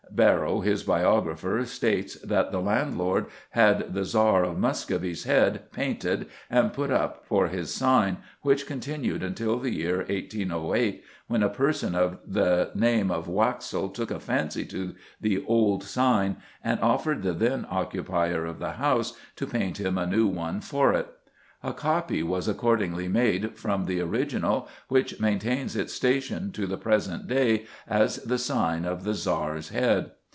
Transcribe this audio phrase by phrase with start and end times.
[0.13, 6.73] Barrow, his biographer, states that "the landlord had the Czar of Muscovy's head painted and
[6.73, 12.19] put up for his sign, which continued until the year 1808, when a person of
[12.27, 17.65] the name of Waxel took a fancy to the old sign and offered the then
[17.69, 21.07] occupier of the house to paint him a new one for it.
[21.63, 27.27] A copy was accordingly made from the original, which maintains its station to the present
[27.27, 30.09] day as the sign of the Czar's Head."